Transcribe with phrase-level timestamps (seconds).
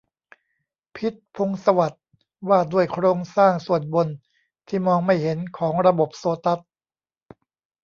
[0.95, 2.03] พิชญ์ พงษ์สวัสดิ์:
[2.49, 4.07] ว่าด้วยโครงสร้างส่วนบน
[4.67, 6.59] ที่มองไม่เห็น ของระบบโซตัส